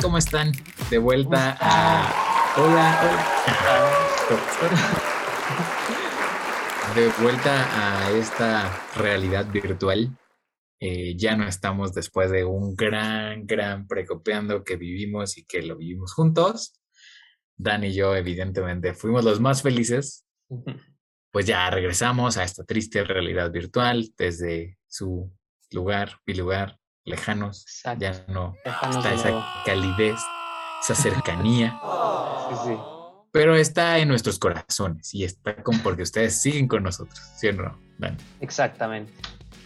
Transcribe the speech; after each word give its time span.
¿cómo 0.00 0.16
están? 0.16 0.52
De 0.90 0.96
vuelta 0.98 1.56
a. 1.60 2.54
Hola, 2.56 2.98
hola. 4.62 4.80
De 6.94 7.08
vuelta 7.22 8.06
a 8.06 8.10
esta 8.12 8.82
realidad 8.96 9.46
virtual. 9.52 10.16
Eh, 10.80 11.14
ya 11.16 11.36
no 11.36 11.46
estamos 11.46 11.92
después 11.92 12.30
de 12.30 12.44
un 12.44 12.74
gran, 12.74 13.46
gran 13.46 13.86
precopiando 13.86 14.64
que 14.64 14.76
vivimos 14.76 15.36
y 15.36 15.44
que 15.44 15.62
lo 15.62 15.76
vivimos 15.76 16.14
juntos. 16.14 16.80
Dan 17.56 17.84
y 17.84 17.92
yo, 17.92 18.16
evidentemente, 18.16 18.94
fuimos 18.94 19.24
los 19.24 19.40
más 19.40 19.60
felices. 19.62 20.24
Pues 21.30 21.46
ya 21.46 21.68
regresamos 21.68 22.38
a 22.38 22.44
esta 22.44 22.64
triste 22.64 23.04
realidad 23.04 23.50
virtual 23.50 24.08
desde 24.16 24.78
su 24.86 25.30
lugar, 25.70 26.20
mi 26.26 26.34
lugar, 26.34 26.78
lejanos. 27.04 27.66
Ya 27.98 28.24
no 28.28 28.54
está 28.64 29.12
esa 29.12 29.44
calidez, 29.64 30.20
esa 30.82 30.94
cercanía. 30.94 31.80
Sí, 32.48 32.56
sí. 32.66 32.78
Pero 33.32 33.56
está 33.56 33.98
en 33.98 34.08
nuestros 34.08 34.38
corazones 34.38 35.12
y 35.14 35.24
está 35.24 35.56
con 35.62 35.80
porque 35.80 36.02
ustedes 36.02 36.40
siguen 36.40 36.68
con 36.68 36.84
nosotros, 36.84 37.18
¿sí 37.36 37.48
o 37.48 37.52
no, 37.52 37.78
Dan? 37.98 38.16
Exactamente. 38.40 39.12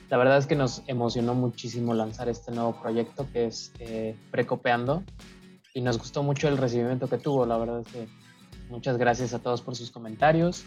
La 0.09 0.17
verdad 0.17 0.39
es 0.39 0.47
que 0.47 0.57
nos 0.57 0.83
emocionó 0.87 1.35
muchísimo 1.35 1.93
lanzar 1.93 2.31
este 2.31 2.51
nuevo 2.51 2.81
proyecto 2.81 3.27
que 3.31 3.47
es 3.47 3.73
eh, 3.79 4.17
Precopeando 4.31 5.05
y 5.75 5.83
nos 5.83 5.99
gustó 5.99 6.23
mucho 6.23 6.49
el 6.49 6.57
recibimiento 6.57 7.09
que 7.09 7.19
tuvo. 7.19 7.45
La 7.45 7.59
verdad 7.59 7.81
es 7.81 7.93
que 7.93 8.09
muchas 8.71 8.97
gracias 8.97 9.35
a 9.35 9.39
todos 9.39 9.61
por 9.61 9.77
sus 9.77 9.91
comentarios. 9.91 10.65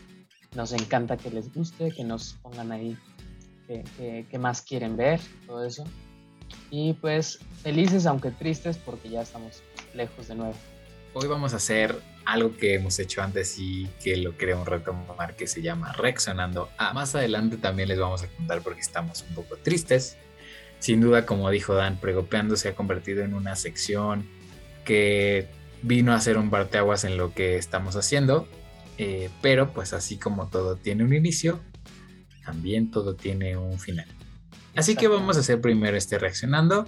Nos 0.55 0.71
encanta 0.73 1.17
que 1.17 1.31
les 1.31 1.51
guste, 1.51 1.91
que 1.91 2.03
nos 2.03 2.33
pongan 2.33 2.71
ahí 2.71 2.97
qué 3.67 4.37
más 4.37 4.61
quieren 4.61 4.95
ver, 4.97 5.19
todo 5.47 5.65
eso. 5.65 5.85
Y 6.71 6.93
pues 6.93 7.39
felices 7.61 8.05
aunque 8.05 8.31
tristes 8.31 8.77
porque 8.77 9.09
ya 9.09 9.21
estamos 9.21 9.61
lejos 9.93 10.29
de 10.29 10.35
nuevo. 10.35 10.55
Hoy 11.13 11.27
vamos 11.27 11.53
a 11.53 11.57
hacer 11.57 11.99
algo 12.25 12.55
que 12.55 12.75
hemos 12.75 12.97
hecho 12.97 13.21
antes 13.21 13.59
y 13.59 13.89
que 14.01 14.15
lo 14.15 14.37
queremos 14.37 14.65
retomar 14.65 15.35
que 15.35 15.45
se 15.47 15.61
llama 15.61 15.91
Reaccionando. 15.91 16.69
Ah, 16.77 16.93
más 16.93 17.13
adelante 17.13 17.57
también 17.57 17.89
les 17.89 17.99
vamos 17.99 18.23
a 18.23 18.27
contar 18.27 18.61
porque 18.61 18.79
estamos 18.79 19.25
un 19.27 19.35
poco 19.35 19.57
tristes. 19.57 20.17
Sin 20.79 21.01
duda, 21.01 21.25
como 21.25 21.49
dijo 21.49 21.75
Dan, 21.75 21.97
Pregopeando 21.97 22.55
se 22.55 22.69
ha 22.69 22.75
convertido 22.75 23.23
en 23.23 23.33
una 23.33 23.57
sección 23.57 24.25
que 24.85 25.47
vino 25.81 26.13
a 26.13 26.15
hacer 26.15 26.37
un 26.37 26.49
parteaguas 26.49 27.03
en 27.03 27.17
lo 27.17 27.33
que 27.33 27.57
estamos 27.57 27.97
haciendo. 27.97 28.47
Eh, 28.97 29.29
pero 29.41 29.73
pues 29.73 29.91
así 29.91 30.17
como 30.17 30.47
todo 30.47 30.77
tiene 30.77 31.03
un 31.03 31.13
inicio, 31.13 31.59
también 32.45 32.91
todo 32.91 33.15
tiene 33.15 33.57
un 33.57 33.77
final. 33.77 34.07
Así 34.75 34.95
que 34.95 35.07
vamos 35.07 35.37
a 35.37 35.41
hacer 35.41 35.59
primero 35.59 35.97
este 35.97 36.17
reaccionando 36.17 36.87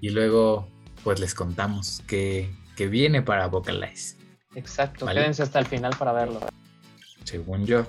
y 0.00 0.10
luego 0.10 0.68
pues 1.02 1.20
les 1.20 1.34
contamos 1.34 2.02
qué, 2.06 2.50
que 2.76 2.88
viene 2.88 3.22
para 3.22 3.46
Vocalize. 3.46 4.16
Exacto, 4.54 5.06
quédense 5.06 5.42
hasta 5.42 5.58
el 5.58 5.66
final 5.66 5.94
para 5.98 6.12
verlo. 6.12 6.40
Según 7.24 7.66
yo, 7.66 7.86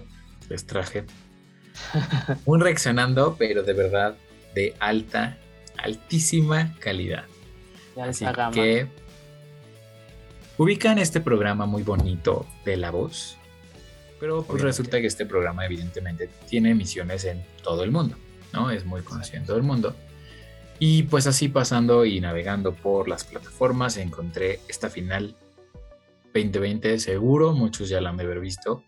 les 0.50 0.66
traje 0.66 1.06
un 2.46 2.62
reaccionando, 2.62 3.36
pero 3.38 3.64
de 3.64 3.74
verdad 3.74 4.16
de 4.54 4.76
alta, 4.80 5.38
altísima 5.78 6.76
calidad. 6.80 7.26
Así 8.02 8.26
que 8.54 8.88
ubican 10.58 10.98
este 10.98 11.22
programa 11.22 11.66
muy 11.66 11.84
bonito 11.84 12.46
de 12.66 12.78
la 12.78 12.92
voz, 12.92 13.38
pero 14.20 14.44
pues 14.44 14.62
resulta 14.62 15.00
que 15.00 15.08
este 15.08 15.26
programa 15.26 15.66
evidentemente 15.66 16.30
tiene 16.50 16.72
emisiones 16.72 17.26
en 17.26 17.44
todo 17.64 17.84
el 17.84 17.92
mundo, 17.92 18.16
¿no? 18.54 18.72
Es 18.72 18.86
muy 18.86 19.02
conocido 19.02 19.40
en 19.40 19.46
todo 19.46 19.58
el 19.58 19.64
mundo. 19.64 19.96
Y 20.80 21.04
pues 21.04 21.26
así 21.26 21.48
pasando 21.48 22.06
y 22.06 22.20
navegando 22.22 22.74
por 22.74 23.08
las 23.08 23.24
plataformas 23.24 23.98
encontré 23.98 24.60
esta 24.68 24.90
final 24.90 25.36
2020 26.34 27.00
seguro, 27.00 27.54
muchos 27.54 27.90
ya 27.90 28.00
la 28.00 28.10
han 28.10 28.18
de 28.18 28.26
haber 28.26 28.40
visto, 28.40 28.84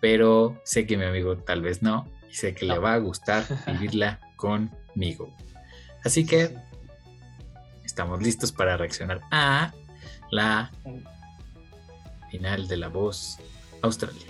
pero 0.00 0.60
sé 0.64 0.86
que 0.86 0.98
mi 0.98 1.04
amigo 1.04 1.38
tal 1.38 1.62
vez 1.62 1.82
no 1.82 2.06
y 2.30 2.34
sé 2.34 2.54
que 2.54 2.66
le 2.66 2.78
va 2.78 2.92
a 2.94 2.98
gustar 2.98 3.44
vivirla 3.66 4.20
conmigo. 4.36 5.34
Así 6.04 6.26
que 6.26 6.54
estamos 7.84 8.22
listos 8.22 8.52
para 8.52 8.76
reaccionar 8.76 9.20
a 9.30 9.72
la 10.30 10.70
final 12.30 12.68
de 12.68 12.76
la 12.76 12.88
voz 12.88 13.38
Australia. 13.82 14.26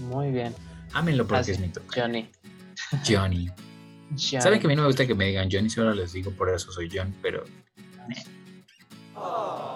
Muy 0.00 0.30
bien. 0.30 0.54
Ámenlo 0.94 1.26
porque 1.26 1.52
es 1.52 1.60
mi 1.60 1.68
toque. 1.68 2.00
Johnny. 2.00 2.30
Johnny. 3.06 3.48
Saben 4.16 4.60
que 4.60 4.66
a 4.66 4.68
mí 4.68 4.76
no 4.76 4.82
me 4.82 4.88
gusta 4.88 5.06
que 5.06 5.14
me 5.14 5.26
digan 5.26 5.48
Johnny, 5.50 5.70
solo 5.70 5.94
les 5.94 6.12
digo 6.12 6.30
por 6.32 6.50
eso 6.50 6.70
soy 6.70 6.90
John, 6.92 7.14
pero 7.22 7.44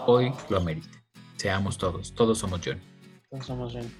hoy 0.06 0.32
lo 0.48 0.58
amerita. 0.58 1.02
Seamos 1.36 1.78
todos, 1.78 2.14
todos 2.14 2.38
somos 2.38 2.60
Johnny. 2.64 2.80
Todos 3.30 3.46
somos 3.46 3.72
Johnny. 3.72 3.90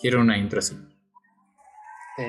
Quiero 0.00 0.20
una 0.20 0.38
intro 0.38 0.58
así. 0.58 0.76
Sí. 2.16 2.24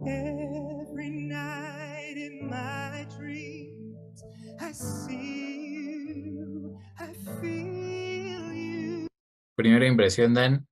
Every 0.00 0.57
Primera 9.78 9.92
impresión, 9.92 10.34
Dan. 10.34 10.66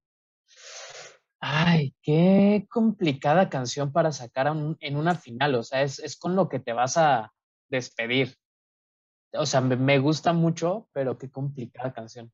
Ay, 1.38 1.94
qué 2.02 2.66
complicada 2.68 3.48
canción 3.48 3.92
para 3.92 4.10
sacar 4.10 4.48
en 4.80 4.96
una 4.96 5.14
final. 5.14 5.54
O 5.54 5.62
sea, 5.62 5.82
es, 5.82 6.00
es, 6.00 6.16
con 6.16 6.34
lo 6.34 6.48
que 6.48 6.58
te 6.58 6.72
vas 6.72 6.96
a 6.96 7.32
despedir. 7.68 8.36
O 9.32 9.46
sea, 9.46 9.60
me, 9.60 9.98
gusta 10.00 10.32
mucho, 10.32 10.88
pero 10.92 11.18
qué 11.18 11.30
complicada 11.30 11.92
canción. 11.92 12.32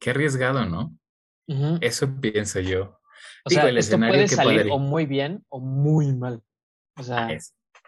Qué 0.00 0.10
arriesgado, 0.10 0.64
¿no? 0.64 0.96
Eso 1.82 2.08
pienso 2.18 2.60
yo. 2.60 2.98
O 3.44 3.50
sea, 3.50 3.68
esto 3.68 3.98
puede 3.98 4.28
salir 4.28 4.68
o 4.70 4.78
muy 4.78 5.04
bien 5.04 5.44
o 5.50 5.60
muy 5.60 6.14
mal. 6.14 6.42
O 6.96 7.02
sea, 7.02 7.36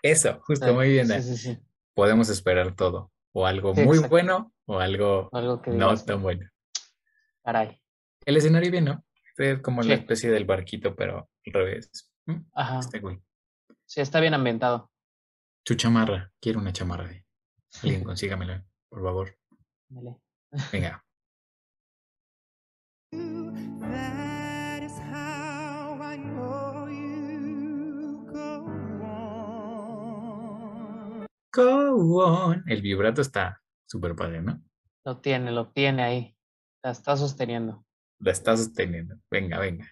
eso, 0.03 0.41
justo, 0.43 0.75
muy 0.75 0.91
bien. 0.91 1.07
Sí, 1.09 1.23
sí, 1.23 1.37
sí. 1.39 1.59
Podemos 1.95 2.29
esperar 2.29 2.77
todo. 2.77 3.11
O 3.33 3.47
algo 3.47 3.73
muy 3.73 3.99
bueno 4.01 4.53
o 4.67 4.79
algo, 4.79 5.31
no 5.67 5.97
tan 5.97 6.23
bueno. 6.23 6.47
Caray. 7.43 7.80
El 8.25 8.37
escenario 8.37 8.71
bien, 8.71 8.85
¿no? 8.85 9.05
Es 9.37 9.61
como 9.61 9.83
la 9.83 9.95
especie 9.95 10.31
del 10.31 10.45
barquito, 10.45 10.95
pero 10.95 11.31
al 11.47 11.53
revés. 11.53 12.13
¿Mm? 12.27 12.41
Ajá. 12.53 12.81
Está 12.81 13.01
Sí, 13.87 14.01
está 14.01 14.21
bien 14.21 14.35
ambientado. 14.35 14.91
Su 15.67 15.75
chamarra. 15.75 16.31
Quiero 16.41 16.61
una 16.61 16.73
chamarra 16.73 17.09
de. 17.09 17.25
Alguien 17.83 18.05
consígamela, 18.05 18.65
por 18.89 19.03
favor. 19.03 19.39
Dale. 19.89 20.17
Venga. 20.73 21.05
Go 31.53 32.25
on. 32.25 32.63
El 32.69 32.81
vibrato 32.81 33.23
está 33.23 33.61
súper 33.87 34.15
padre, 34.15 34.41
¿no? 34.41 34.63
Lo 35.05 35.19
tiene, 35.19 35.51
lo 35.51 35.69
tiene 35.73 36.03
ahí. 36.03 36.37
La 36.85 36.93
está 36.93 37.17
sosteniendo. 37.17 37.85
La 38.23 38.33
está 38.33 38.55
sosteniendo. 38.55 39.17
Venga, 39.31 39.59
venga. 39.59 39.91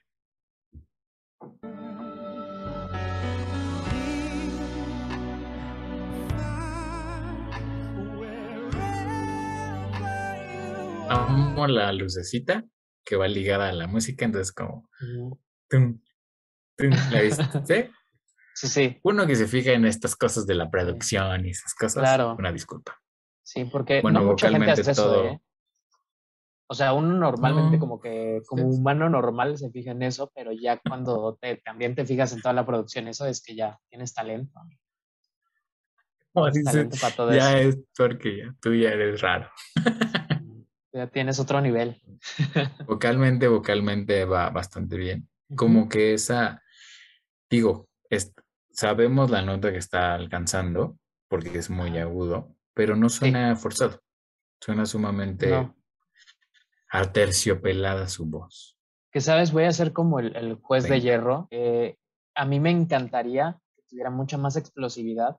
Amo 11.08 11.66
la 11.66 11.90
lucecita 11.92 12.66
que 13.02 13.16
va 13.16 13.26
ligada 13.28 13.70
a 13.70 13.72
la 13.72 13.86
música, 13.86 14.26
entonces 14.26 14.52
como... 14.52 14.90
¿La 16.78 17.22
viste? 17.22 17.90
Sí, 18.54 18.66
sí. 18.66 18.98
Uno 19.04 19.24
que 19.24 19.36
se 19.36 19.46
fija 19.46 19.70
en 19.70 19.84
estas 19.84 20.16
cosas 20.16 20.44
de 20.44 20.56
la 20.56 20.68
producción 20.68 21.46
y 21.46 21.50
esas 21.50 21.74
cosas, 21.74 22.02
claro. 22.02 22.34
una 22.36 22.50
disculpa. 22.50 23.00
Sí, 23.44 23.64
porque 23.66 24.02
no 24.02 24.20
mucha 24.24 24.50
gente 24.50 24.72
hace 24.72 24.90
eso, 24.90 25.26
¿eh? 25.26 25.40
O 26.70 26.74
sea, 26.74 26.92
uno 26.92 27.14
normalmente 27.14 27.78
como 27.78 27.98
que, 27.98 28.42
como 28.46 28.64
humano 28.64 29.08
normal 29.08 29.56
se 29.56 29.70
fija 29.70 29.92
en 29.92 30.02
eso, 30.02 30.30
pero 30.34 30.52
ya 30.52 30.78
cuando 30.78 31.38
te, 31.40 31.56
también 31.56 31.94
te 31.94 32.04
fijas 32.04 32.34
en 32.34 32.42
toda 32.42 32.52
la 32.52 32.66
producción, 32.66 33.08
eso 33.08 33.24
es 33.24 33.42
que 33.42 33.54
ya 33.54 33.78
tienes 33.88 34.12
talento. 34.12 34.60
Tienes 36.52 36.64
talento 36.64 36.96
para 37.00 37.16
todo 37.16 37.34
ya 37.34 37.58
es 37.58 37.78
porque 37.96 38.36
ya, 38.36 38.54
tú 38.60 38.74
ya 38.74 38.90
eres 38.90 39.22
raro. 39.22 39.50
ya 40.92 41.06
tienes 41.06 41.40
otro 41.40 41.58
nivel. 41.62 42.02
vocalmente, 42.86 43.48
vocalmente 43.48 44.26
va 44.26 44.50
bastante 44.50 44.98
bien. 44.98 45.26
Como 45.56 45.88
que 45.88 46.12
esa, 46.12 46.62
digo, 47.48 47.88
es, 48.10 48.34
sabemos 48.70 49.30
la 49.30 49.40
nota 49.40 49.72
que 49.72 49.78
está 49.78 50.14
alcanzando, 50.14 50.98
porque 51.28 51.56
es 51.56 51.70
muy 51.70 51.96
agudo, 51.96 52.54
pero 52.74 52.94
no 52.94 53.08
suena 53.08 53.56
forzado. 53.56 54.02
Suena 54.60 54.84
sumamente 54.84 55.54
aterciopelada 56.90 58.08
su 58.08 58.26
voz. 58.26 58.76
Que 59.10 59.20
sabes, 59.20 59.52
voy 59.52 59.64
a 59.64 59.72
ser 59.72 59.92
como 59.92 60.20
el, 60.20 60.36
el 60.36 60.54
juez 60.56 60.88
de 60.88 61.00
hierro. 61.00 61.48
Eh, 61.50 61.96
a 62.34 62.44
mí 62.44 62.60
me 62.60 62.70
encantaría 62.70 63.58
que 63.74 63.82
tuviera 63.88 64.10
mucha 64.10 64.36
más 64.38 64.56
explosividad 64.56 65.36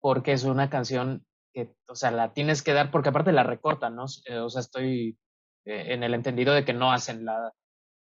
porque 0.00 0.32
es 0.32 0.44
una 0.44 0.70
canción 0.70 1.24
que, 1.52 1.74
o 1.86 1.94
sea, 1.94 2.10
la 2.10 2.32
tienes 2.32 2.62
que 2.62 2.72
dar 2.72 2.90
porque 2.90 3.10
aparte 3.10 3.32
la 3.32 3.42
recortan, 3.42 3.96
¿no? 3.96 4.06
Eh, 4.26 4.38
o 4.38 4.48
sea, 4.48 4.60
estoy 4.60 5.18
eh, 5.64 5.92
en 5.94 6.02
el 6.02 6.14
entendido 6.14 6.54
de 6.54 6.64
que 6.64 6.72
no 6.72 6.92
hacen 6.92 7.24
la, 7.24 7.52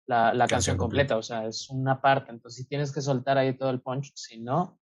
la, 0.07 0.33
la 0.33 0.47
canción 0.47 0.47
Canción 0.47 0.77
completa. 0.77 1.15
completa, 1.15 1.17
o 1.17 1.23
sea, 1.23 1.47
es 1.47 1.69
una 1.69 2.01
parte. 2.01 2.31
Entonces, 2.31 2.63
si 2.63 2.67
tienes 2.67 2.93
que 2.93 3.01
soltar 3.01 3.37
ahí 3.37 3.57
todo 3.57 3.69
el 3.69 3.81
punch, 3.81 4.11
si 4.15 4.39
no, 4.39 4.79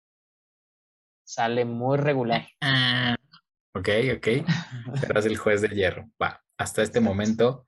sale 1.25 1.65
muy 1.65 1.97
regular. 1.97 2.47
Ah, 2.61 3.15
ok, 3.73 3.89
ok. 4.17 4.27
Serás 4.99 5.25
el 5.25 5.37
juez 5.37 5.61
de 5.61 5.69
hierro. 5.69 6.09
Va, 6.21 6.43
hasta 6.57 6.81
este 6.81 6.99
momento, 6.99 7.67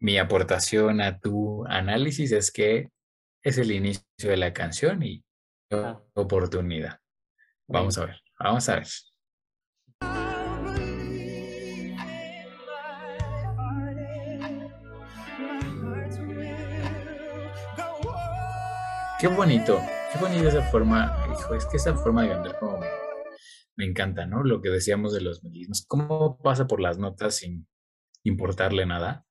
mi 0.00 0.18
aportación 0.18 1.00
a 1.00 1.18
tu 1.18 1.66
análisis 1.66 2.32
es 2.32 2.50
que 2.52 2.90
es 3.42 3.58
el 3.58 3.72
inicio 3.72 4.04
de 4.18 4.36
la 4.36 4.52
canción 4.52 5.02
y 5.02 5.24
Ah. 5.70 6.00
oportunidad. 6.14 6.98
Vamos 7.66 7.98
a 7.98 8.06
ver, 8.06 8.22
vamos 8.38 8.68
a 8.70 8.76
ver. 8.76 8.86
Qué 19.20 19.26
bonito, 19.26 19.80
qué 20.12 20.18
bonita 20.20 20.48
esa 20.48 20.62
forma, 20.70 21.26
hijo, 21.32 21.54
es 21.54 21.66
que 21.66 21.76
esa 21.76 21.94
forma 21.96 22.22
de 22.22 22.28
cantar 22.28 22.58
como 22.60 22.78
me, 22.78 22.86
me 23.76 23.84
encanta, 23.84 24.26
¿no? 24.26 24.44
Lo 24.44 24.62
que 24.62 24.68
decíamos 24.68 25.12
de 25.12 25.20
los 25.20 25.42
melismos, 25.42 25.84
cómo 25.86 26.38
pasa 26.40 26.68
por 26.68 26.80
las 26.80 26.98
notas 26.98 27.34
sin 27.36 27.66
importarle 28.24 28.86
nada. 28.86 29.24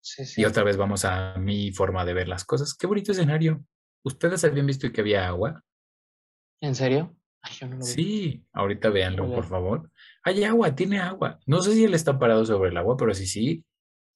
Sí, 0.00 0.24
sí. 0.24 0.42
Y 0.42 0.44
otra 0.44 0.64
vez 0.64 0.76
vamos 0.76 1.04
a 1.04 1.36
mi 1.38 1.72
forma 1.72 2.04
de 2.04 2.14
ver 2.14 2.28
las 2.28 2.44
cosas. 2.44 2.74
Qué 2.74 2.86
bonito 2.86 3.12
escenario. 3.12 3.64
¿Ustedes 4.02 4.44
habían 4.44 4.66
visto 4.66 4.90
que 4.92 5.00
había 5.00 5.26
agua? 5.26 5.62
¿En 6.60 6.74
serio? 6.74 7.16
Ay, 7.40 7.54
yo 7.58 7.66
no 7.68 7.76
lo 7.76 7.84
vi. 7.84 7.90
Sí, 7.90 8.46
ahorita 8.52 8.90
véanlo, 8.90 9.32
por 9.32 9.46
favor. 9.46 9.90
Hay 10.22 10.44
agua, 10.44 10.74
tiene 10.74 10.98
agua. 10.98 11.38
No 11.46 11.62
sé 11.62 11.72
si 11.72 11.84
él 11.84 11.94
está 11.94 12.18
parado 12.18 12.44
sobre 12.44 12.70
el 12.70 12.76
agua, 12.76 12.96
pero 12.96 13.14
sí, 13.14 13.26
sí. 13.26 13.64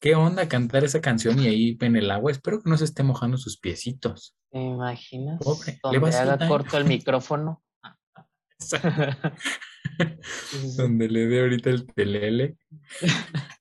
¿Qué 0.00 0.14
onda 0.14 0.49
cantar 0.49 0.84
esa 0.84 1.00
canción 1.00 1.38
y 1.40 1.49
ahí 1.49 1.76
en 1.81 1.96
el 1.96 2.10
agua? 2.10 2.31
Espero 2.31 2.62
que 2.62 2.70
no 2.70 2.76
se 2.76 2.84
esté 2.84 3.02
mojando 3.02 3.37
sus 3.37 3.58
piecitos. 3.58 4.37
¿Te 4.50 4.60
imaginas? 4.60 5.40
Pobre, 5.43 5.72
le 5.72 5.78
Donde 5.82 5.99
va 5.99 6.06
a 6.06 6.10
hacer 6.10 6.31
haga 6.31 6.49
corto 6.49 6.78
el 6.78 6.84
micrófono. 6.84 7.62
Donde 10.76 11.08
le 11.08 11.26
dé 11.26 11.40
ahorita 11.40 11.70
el 11.70 11.87
telele. 11.87 12.56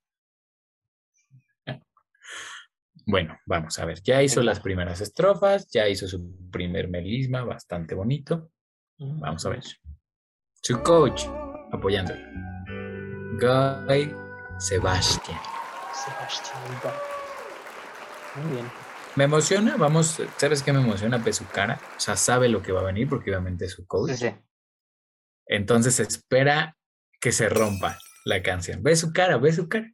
Bueno, 3.09 3.39
vamos 3.45 3.79
a 3.79 3.85
ver. 3.85 4.01
Ya 4.03 4.21
hizo 4.21 4.43
las 4.43 4.59
primeras 4.59 4.99
estrofas, 4.99 5.69
ya 5.69 5.87
hizo 5.87 6.09
su 6.09 6.49
primer 6.51 6.89
melisma, 6.89 7.41
bastante 7.45 7.95
bonito. 7.95 8.51
Vamos 8.97 9.45
a 9.45 9.49
ver. 9.49 9.63
Su 10.61 10.83
coach, 10.83 11.23
apoyándolo. 11.71 12.19
Guy 13.39 14.13
Sebastian. 14.59 15.39
Sebastián 15.93 16.61
Bach. 16.83 16.95
Muy 18.35 18.55
bien. 18.55 18.71
Me 19.15 19.23
emociona, 19.23 19.77
vamos, 19.77 20.21
¿sabes 20.35 20.61
qué 20.61 20.73
me 20.73 20.81
emociona? 20.81 21.17
Ve 21.17 21.31
su 21.31 21.47
cara. 21.47 21.79
O 21.95 21.99
sea, 22.01 22.17
sabe 22.17 22.49
lo 22.49 22.61
que 22.61 22.73
va 22.73 22.81
a 22.81 22.85
venir 22.85 23.07
porque 23.07 23.29
obviamente 23.31 23.65
es 23.65 23.71
su 23.71 23.87
coach. 23.87 24.11
Sí, 24.11 24.17
sí. 24.17 24.35
Entonces 25.45 26.01
espera 26.01 26.77
que 27.21 27.31
se 27.31 27.47
rompa 27.47 27.97
la 28.25 28.43
canción. 28.43 28.83
Ve 28.83 28.97
su 28.97 29.13
cara, 29.13 29.37
ve 29.37 29.53
su 29.53 29.69
cara. 29.69 29.93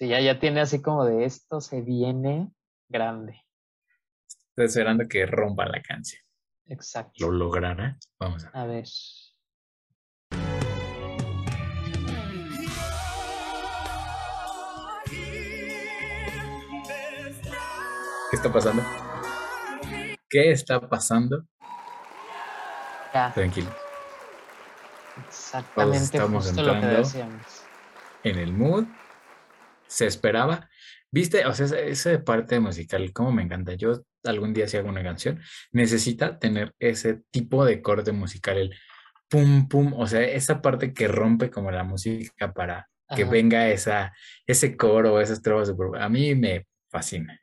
Sí, 0.00 0.08
ya, 0.08 0.18
ya 0.18 0.40
tiene 0.40 0.62
así 0.62 0.80
como 0.80 1.04
de 1.04 1.26
esto 1.26 1.60
se 1.60 1.82
viene 1.82 2.50
grande. 2.88 3.44
Estoy 4.48 4.64
esperando 4.64 5.06
que 5.06 5.26
rompa 5.26 5.66
la 5.66 5.82
canción. 5.82 6.22
Exacto. 6.68 7.12
¿Lo 7.26 7.32
logrará? 7.32 7.98
Vamos 8.18 8.46
a 8.46 8.48
ver. 8.48 8.56
A 8.56 8.64
ver. 8.66 8.84
¿Qué 18.30 18.36
está 18.36 18.52
pasando? 18.52 18.82
¿Qué 20.28 20.50
está 20.52 20.80
pasando? 20.80 21.44
Ya, 23.12 23.32
Tranquilo. 23.34 23.70
exactamente 25.28 25.98
estamos 26.04 26.46
justo 26.46 26.62
lo 26.62 26.72
que 26.72 26.76
entrando. 26.78 26.98
decíamos. 26.98 27.42
En 28.22 28.38
el 28.38 28.52
mood. 28.52 28.84
Se 29.90 30.06
esperaba. 30.06 30.70
¿Viste? 31.12 31.44
O 31.44 31.52
sea, 31.52 31.66
esa, 31.80 32.24
parte 32.24 32.60
musical, 32.60 33.12
como 33.12 33.32
me 33.32 33.42
encanta. 33.42 33.74
Yo 33.74 34.04
algún 34.24 34.54
día 34.54 34.68
si 34.68 34.76
hago 34.76 34.88
una 34.88 35.02
canción, 35.02 35.40
necesita 35.72 36.38
tener 36.38 36.72
ese 36.78 37.22
tipo 37.32 37.64
de 37.64 37.82
corte 37.82 38.12
musical, 38.12 38.58
el 38.58 38.74
pum, 39.28 39.66
pum. 39.68 39.92
O 39.94 40.06
sea, 40.06 40.22
esa 40.22 40.62
parte 40.62 40.94
que 40.94 41.08
rompe 41.08 41.50
como 41.50 41.72
la 41.72 41.82
música 41.82 42.52
para 42.54 42.88
que 43.16 43.22
Ajá. 43.22 43.30
venga 43.32 43.68
esa, 43.68 44.14
ese 44.46 44.76
coro, 44.76 45.20
esas 45.20 45.42
super- 45.42 46.00
A 46.00 46.08
mí 46.08 46.36
me 46.36 46.68
fascina. 46.88 47.40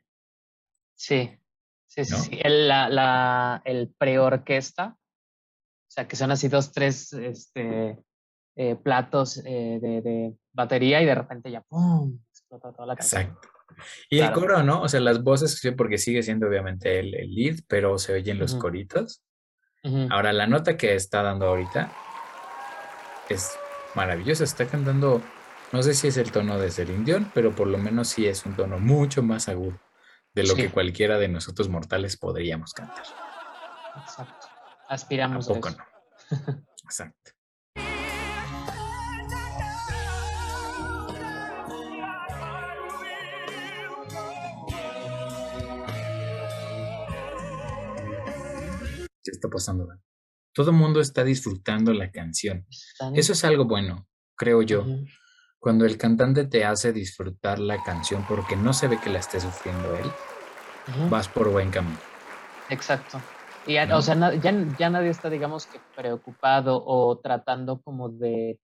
Sí, 0.94 1.38
sí, 1.86 2.04
sí, 2.06 2.12
¿No? 2.12 2.18
sí. 2.18 2.38
El, 2.42 2.68
la, 2.68 2.88
la, 2.88 3.60
el 3.66 3.94
preorquesta, 3.98 4.96
o 4.96 5.90
sea, 5.90 6.08
que 6.08 6.16
son 6.16 6.30
así 6.30 6.48
dos, 6.48 6.72
tres 6.72 7.12
este, 7.12 7.98
eh, 8.56 8.76
platos 8.76 9.42
eh, 9.44 9.78
de, 9.80 10.00
de 10.00 10.34
batería 10.52 11.02
y 11.02 11.06
de 11.06 11.14
repente 11.14 11.50
ya 11.50 11.60
¡pum! 11.60 12.18
Explota 12.48 12.72
toda 12.72 12.86
la 12.86 12.96
canción. 12.96 13.22
Exacto. 13.22 13.48
Y 14.08 14.20
el 14.20 14.32
coro, 14.32 14.62
¿no? 14.62 14.80
O 14.82 14.88
sea, 14.88 15.00
las 15.00 15.22
voces, 15.22 15.60
porque 15.76 15.98
sigue 15.98 16.22
siendo 16.22 16.48
obviamente 16.48 16.98
el, 17.00 17.14
el 17.14 17.34
lead, 17.34 17.56
pero 17.68 17.98
se 17.98 18.14
oyen 18.14 18.38
los 18.38 18.54
coritos. 18.54 19.22
Ahora, 20.10 20.32
la 20.32 20.46
nota 20.46 20.76
que 20.76 20.94
está 20.94 21.22
dando 21.22 21.46
ahorita 21.46 21.92
es 23.28 23.56
maravillosa. 23.94 24.44
Está 24.44 24.66
cantando, 24.66 25.22
no 25.72 25.82
sé 25.82 25.94
si 25.94 26.08
es 26.08 26.16
el 26.16 26.32
tono 26.32 26.58
de 26.58 26.70
Celine 26.70 27.04
Dion, 27.04 27.30
pero 27.34 27.54
por 27.54 27.66
lo 27.68 27.78
menos 27.78 28.08
sí 28.08 28.26
es 28.26 28.44
un 28.44 28.54
tono 28.56 28.78
mucho 28.78 29.22
más 29.22 29.48
agudo 29.48 29.78
de 30.34 30.42
lo 30.42 30.54
Sí. 30.54 30.62
que 30.62 30.70
cualquiera 30.70 31.18
de 31.18 31.28
nosotros 31.28 31.68
mortales 31.68 32.16
podríamos 32.16 32.72
cantar. 32.74 33.04
Exacto. 34.02 34.46
¿A 34.88 34.94
Aspiramos 34.94 35.48
a 35.48 35.54
poco 35.54 35.68
eso. 35.68 35.78
no? 35.78 35.84
Exacto. 36.84 37.32
¿Qué 49.28 49.36
está 49.36 49.48
pasando? 49.48 49.86
Todo 50.54 50.70
el 50.70 50.76
mundo 50.76 51.00
está 51.00 51.22
disfrutando 51.22 51.92
la 51.92 52.10
canción. 52.10 52.66
Eso 53.14 53.32
es 53.32 53.44
algo 53.44 53.66
bueno, 53.66 54.08
creo 54.34 54.62
yo. 54.62 54.86
Cuando 55.58 55.84
el 55.84 55.98
cantante 55.98 56.46
te 56.46 56.64
hace 56.64 56.94
disfrutar 56.94 57.58
la 57.58 57.82
canción 57.82 58.24
porque 58.26 58.56
no 58.56 58.72
se 58.72 58.88
ve 58.88 58.98
que 58.98 59.10
la 59.10 59.18
esté 59.18 59.38
sufriendo 59.38 59.94
él, 59.96 60.10
vas 61.10 61.28
por 61.28 61.50
buen 61.50 61.70
camino. 61.70 61.98
Exacto. 62.70 63.20
Y 63.66 63.74
ya, 63.74 63.84
¿no? 63.84 63.98
o 63.98 64.02
sea, 64.02 64.34
ya, 64.36 64.54
ya 64.78 64.88
nadie 64.88 65.10
está, 65.10 65.28
digamos 65.28 65.66
que 65.66 65.78
preocupado 65.94 66.82
o 66.86 67.18
tratando 67.18 67.82
como 67.82 68.08
de, 68.08 68.58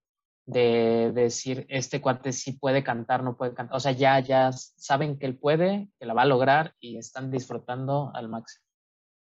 de 0.47 1.12
decir, 1.14 1.66
este 1.68 2.00
cuate 2.00 2.33
sí 2.33 2.52
puede 2.52 2.83
cantar, 2.83 3.23
no 3.23 3.37
puede 3.37 3.52
cantar. 3.52 3.76
O 3.76 3.80
sea, 3.80 3.92
ya, 3.92 4.18
ya 4.21 4.50
saben 4.52 5.18
que 5.18 5.26
él 5.26 5.37
puede, 5.37 5.90
que 6.00 6.06
la 6.06 6.14
va 6.14 6.23
a 6.23 6.26
lograr 6.26 6.75
y 6.80 6.97
están 6.97 7.30
disfrutando 7.30 8.12
al 8.14 8.30
máximo. 8.30 8.64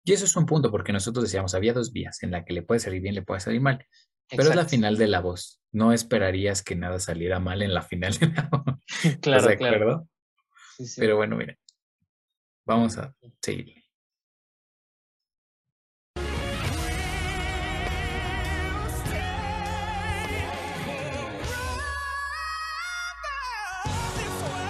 Y 0.10 0.14
eso 0.14 0.26
es 0.26 0.36
un 0.36 0.48
punto, 0.48 0.72
porque 0.72 0.92
nosotros 0.92 1.26
decíamos, 1.26 1.54
había 1.54 1.72
dos 1.72 1.94
vías, 1.94 2.24
en 2.24 2.32
la 2.32 2.44
que 2.44 2.52
le 2.52 2.64
puede 2.64 2.80
salir 2.80 3.00
bien, 3.00 3.14
le 3.14 3.22
puede 3.22 3.42
salir 3.42 3.62
mal. 3.62 3.86
Pero 4.28 4.50
es 4.50 4.56
la 4.56 4.66
final 4.66 4.98
de 4.98 5.06
la 5.06 5.22
voz. 5.22 5.62
No 5.72 5.94
esperarías 5.94 6.64
que 6.64 6.76
nada 6.76 6.98
saliera 6.98 7.40
mal 7.40 7.62
en 7.62 7.76
la 7.76 7.84
final 7.84 8.18
de 8.18 8.26
la 8.26 8.50
voz. 8.52 8.64
Claro, 8.64 8.80
¿Estás 9.04 9.46
de 9.46 9.58
claro. 9.58 9.76
acuerdo? 9.76 10.08
Sí, 10.78 10.88
sí. 10.88 11.00
Pero 11.00 11.16
bueno, 11.16 11.36
mira. 11.36 11.56
Vamos 12.66 12.98
a 12.98 13.14
seguir. 13.40 13.84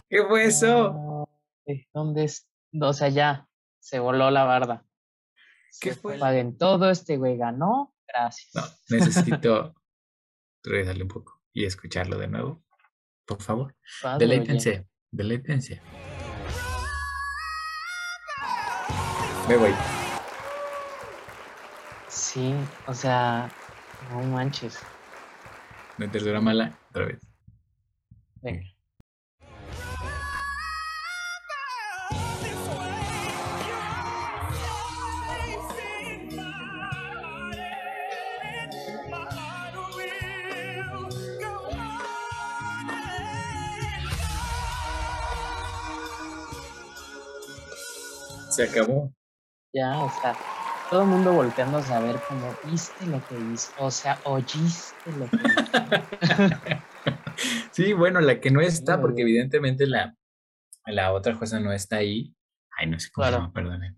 ¿Qué 0.10 0.26
fue 0.28 0.44
eso? 0.44 1.30
¿Dónde 1.94 2.26
es? 2.26 2.46
O 2.82 2.92
sea, 2.92 3.08
ya 3.08 3.48
se 3.80 4.00
voló 4.00 4.30
la 4.32 4.44
barda. 4.44 4.89
¿Qué 5.80 5.94
Se 5.94 6.00
fue? 6.00 6.18
Paguen 6.18 6.58
todo, 6.58 6.90
este 6.90 7.18
güey 7.18 7.38
ganó. 7.38 7.96
Gracias. 8.08 8.50
No, 8.56 8.64
necesito 8.90 9.76
regresarle 10.64 11.04
un 11.04 11.10
poco 11.10 11.42
y 11.54 11.66
escucharlo 11.66 12.18
de 12.18 12.28
nuevo. 12.28 12.64
Por 13.26 13.42
favor. 13.42 13.76
Padre, 14.02 14.26
oye. 14.26 14.36
Deleítense. 14.36 14.88
Deleítense. 15.12 15.82
Me 19.48 19.58
voy. 19.58 19.74
Sí, 22.08 22.54
o 22.88 22.94
sea, 22.94 23.50
no 24.12 24.22
manches. 24.24 24.80
No 25.98 26.10
tercera 26.10 26.40
mala. 26.40 26.78
Otra 26.90 27.06
vez. 27.06 27.20
Venga. 28.42 28.66
Se 48.60 48.70
acabó. 48.70 49.14
Ya, 49.74 49.98
o 50.00 50.10
sea, 50.22 50.36
todo 50.90 51.04
el 51.04 51.08
mundo 51.08 51.32
volteándose 51.32 51.94
a 51.94 52.00
ver 52.02 52.20
como, 52.28 52.54
¿viste 52.66 53.06
lo 53.06 53.26
que 53.28 53.36
hizo? 53.54 53.72
O 53.80 53.90
sea, 53.90 54.20
¿oíste 54.26 55.12
lo 55.18 55.30
que 55.30 55.38
hizo? 55.38 56.84
Sí, 57.72 57.94
bueno, 57.94 58.20
la 58.20 58.42
que 58.42 58.52
no 58.52 58.60
está, 58.60 59.00
porque 59.00 59.22
evidentemente 59.22 59.88
la, 59.88 60.14
la 60.88 61.14
otra 61.14 61.36
jueza 61.36 61.58
no 61.62 61.72
está 61.72 61.98
ahí. 61.98 62.36
Ay, 62.78 62.88
no 62.88 63.00
sé 63.00 63.10
cómo 63.14 63.26
se 63.26 63.30
Claro. 63.32 63.44
llama, 63.44 63.54
perdonen. 63.54 63.98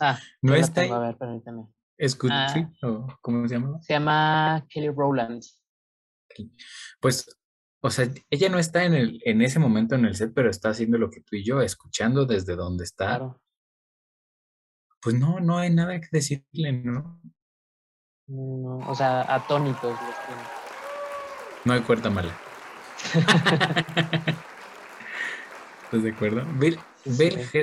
Ah, 0.00 0.16
No 0.42 0.54
está 0.54 0.82
ahí. 0.82 0.90
a 0.90 0.98
ver, 1.00 1.16
permítame. 1.16 1.66
¿Es 1.96 2.16
Good 2.16 2.30
Ah. 2.32 2.70
¿O 2.82 3.08
cómo 3.20 3.48
se 3.48 3.54
llama? 3.56 3.80
Se 3.82 3.94
llama 3.94 4.64
Kelly 4.68 4.90
Rowland. 4.90 5.42
Pues, 7.00 7.36
o 7.80 7.90
sea, 7.90 8.08
ella 8.30 8.48
no 8.48 8.58
está 8.60 8.84
en, 8.84 8.94
el, 8.94 9.20
en 9.24 9.42
ese 9.42 9.58
momento 9.58 9.96
en 9.96 10.04
el 10.04 10.14
set, 10.14 10.32
pero 10.32 10.48
está 10.50 10.68
haciendo 10.68 10.98
lo 10.98 11.10
que 11.10 11.20
tú 11.22 11.34
y 11.34 11.42
yo, 11.44 11.60
escuchando 11.60 12.26
desde 12.26 12.54
donde 12.54 12.84
está. 12.84 13.06
Claro. 13.06 13.40
Pues 15.00 15.14
no, 15.18 15.40
no 15.40 15.58
hay 15.58 15.70
nada 15.74 16.00
que 16.00 16.08
decirle, 16.10 16.72
¿no? 16.72 17.20
No, 18.26 18.78
o 18.88 18.94
sea, 18.94 19.22
atónitos 19.34 19.82
los 19.84 19.98
tiene. 20.00 20.42
No 21.64 21.72
hay 21.74 21.80
cuerda 21.82 22.10
mala. 22.10 22.34
¿Estás 25.84 26.02
de 26.02 26.10
acuerdo? 26.10 26.42
Ve, 26.58 26.72
Sí, 27.04 27.10
ve 27.18 27.44
sí. 27.44 27.60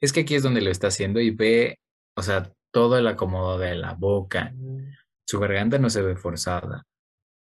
Es 0.00 0.12
que 0.12 0.20
aquí 0.20 0.34
es 0.34 0.42
donde 0.42 0.60
lo 0.60 0.70
está 0.70 0.88
haciendo 0.88 1.20
y 1.20 1.30
ve, 1.30 1.78
o 2.16 2.22
sea, 2.22 2.52
todo 2.72 2.98
el 2.98 3.06
acomodo 3.06 3.58
de 3.58 3.74
la 3.74 3.94
boca. 3.94 4.52
Mm, 4.54 4.92
Su 5.26 5.38
garganta 5.40 5.78
no 5.78 5.88
se 5.90 6.02
ve 6.02 6.16
forzada. 6.16 6.84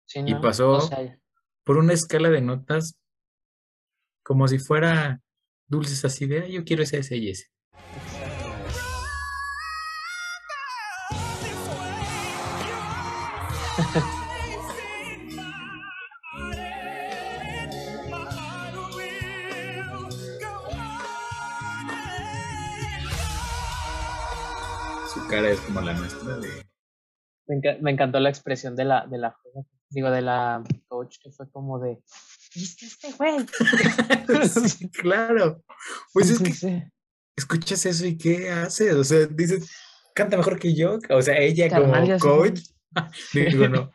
Sí, 0.05 0.19
Y 0.25 0.35
pasó- 0.35 0.71
O 0.77 0.81
sea, 0.81 1.17
Por 1.65 1.77
una 1.77 1.93
escala 1.93 2.29
de 2.29 2.41
notas, 2.41 2.97
como 4.21 4.47
si 4.49 4.59
fuera 4.59 5.21
dulces 5.69 6.03
así 6.03 6.25
de, 6.27 6.41
"Ay, 6.43 6.51
yo 6.53 6.65
quiero 6.65 6.83
ese, 6.83 6.99
ese 6.99 7.15
y 7.15 7.29
ese. 7.29 7.47
Cara 25.33 25.49
es 25.49 25.59
como 25.61 25.81
la 25.81 25.93
nuestra 25.93 26.37
de... 26.37 26.49
Me, 27.47 27.55
enca- 27.57 27.79
me 27.81 27.91
encantó 27.91 28.19
la 28.19 28.29
expresión 28.29 28.75
de 28.75 28.85
la, 28.85 29.05
de 29.07 29.17
la 29.17 29.35
digo, 29.89 30.09
de 30.11 30.21
la 30.21 30.63
coach, 30.87 31.17
que 31.21 31.31
fue 31.31 31.49
como 31.51 31.79
de, 31.79 31.99
¿viste 32.55 32.85
este 32.85 33.11
güey? 33.13 33.37
sí, 34.69 34.89
claro. 34.89 35.63
Pues 36.13 36.29
es 36.29 36.39
que 36.39 36.53
sí. 36.53 36.83
escuchas 37.35 37.85
eso 37.85 38.05
y 38.05 38.17
¿qué 38.17 38.49
haces? 38.51 38.93
O 38.93 39.03
sea, 39.03 39.25
dices, 39.27 39.69
canta 40.15 40.37
mejor 40.37 40.57
que 40.59 40.73
yo. 40.75 40.99
O 41.09 41.21
sea, 41.21 41.37
ella 41.37 41.69
como 41.69 41.93
coach. 42.19 42.61
Digo, 43.33 43.67
no. 43.67 43.91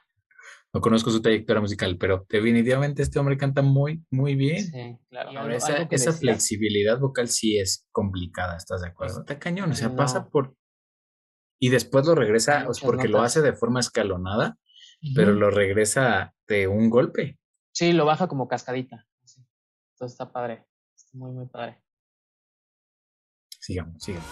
No 0.74 0.82
conozco 0.82 1.10
su 1.10 1.22
trayectoria 1.22 1.62
musical, 1.62 1.96
pero 1.98 2.26
definitivamente 2.28 3.02
este 3.02 3.18
hombre 3.18 3.38
canta 3.38 3.62
muy, 3.62 4.04
muy 4.10 4.34
bien. 4.34 4.66
Sí, 4.66 4.98
claro. 5.08 5.30
Algo- 5.30 5.56
esa, 5.56 5.74
algo 5.76 5.88
esa 5.90 6.12
flexibilidad 6.12 6.98
vocal 7.00 7.28
sí 7.28 7.58
es 7.58 7.86
complicada, 7.90 8.56
¿estás 8.56 8.82
de 8.82 8.88
acuerdo? 8.88 9.20
Está 9.20 9.38
cañón, 9.38 9.72
o 9.72 9.74
sea, 9.74 9.96
pasa 9.96 10.28
por... 10.28 10.54
Y 11.58 11.70
después 11.70 12.06
lo 12.06 12.14
regresa, 12.14 12.66
porque 12.82 13.08
lo 13.08 13.20
hace 13.20 13.42
de 13.42 13.52
forma 13.52 13.80
escalonada, 13.80 14.58
pero 15.14 15.32
lo 15.32 15.50
regresa 15.50 16.34
de 16.46 16.68
un 16.68 16.90
golpe. 16.90 17.38
Sí, 17.72 17.92
lo 17.92 18.04
baja 18.04 18.28
como 18.28 18.48
cascadita. 18.48 19.06
así. 19.22 19.44
Entonces 19.94 20.14
está 20.14 20.32
padre. 20.32 20.66
Está 20.96 21.10
muy, 21.18 21.32
muy 21.32 21.46
padre. 21.46 21.82
Sigamos, 23.60 24.02
sigamos. 24.02 24.28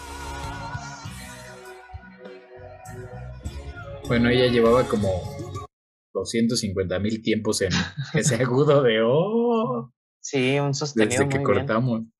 Bueno, 4.07 4.29
ella 4.29 4.47
llevaba 4.47 4.87
como 4.87 5.09
250 6.13 6.99
mil 6.99 7.21
tiempos 7.21 7.61
en 7.61 7.71
ese 8.13 8.35
agudo 8.35 8.81
de 8.81 9.01
oh, 9.03 9.91
Sí, 10.29 10.59
un 10.59 10.73
sostenido 10.73 11.25
desde 11.25 11.29
que 11.29 11.79
muy 11.79 11.99
bien. 12.01 12.13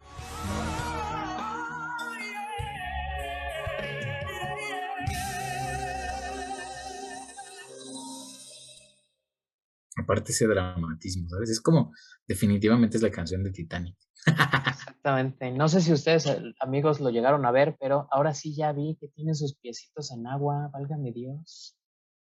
Aparte 10.07 10.31
ese 10.31 10.47
dramatismo, 10.47 11.27
¿sabes? 11.27 11.49
Es 11.49 11.59
como, 11.59 11.91
definitivamente 12.25 12.95
es 12.95 13.03
la 13.03 13.11
canción 13.11 13.43
de 13.43 13.51
Titanic. 13.51 13.97
Exactamente. 14.25 15.51
No 15.51 15.67
sé 15.67 15.81
si 15.81 15.91
ustedes, 15.91 16.27
eh, 16.27 16.41
amigos, 16.61 17.01
lo 17.01 17.09
llegaron 17.09 17.45
a 17.45 17.51
ver, 17.51 17.75
pero 17.77 18.07
ahora 18.09 18.33
sí 18.33 18.55
ya 18.55 18.71
vi 18.71 18.95
que 19.01 19.09
tiene 19.09 19.35
sus 19.35 19.55
piecitos 19.55 20.11
en 20.11 20.25
agua. 20.25 20.69
Válgame 20.71 21.11
Dios. 21.11 21.77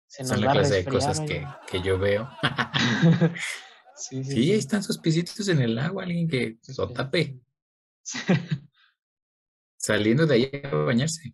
Se 0.05 0.21
nos 0.21 0.29
Son 0.29 0.41
la 0.41 0.51
clase 0.51 0.75
de 0.75 0.85
cosas 0.85 1.21
que, 1.21 1.43
que 1.65 1.81
yo 1.81 1.97
veo. 1.97 2.29
sí, 3.95 4.23
sí, 4.23 4.31
Sí, 4.31 4.51
ahí 4.51 4.59
están 4.59 4.83
sus 4.83 4.99
piecitos 4.99 5.47
en 5.47 5.59
el 5.61 5.79
agua, 5.79 6.03
alguien 6.03 6.27
que 6.27 6.59
lo 6.77 6.89
tape, 6.91 7.39
saliendo 9.77 10.27
de 10.27 10.35
ahí 10.35 10.51
a 10.63 10.75
bañarse. 10.75 11.33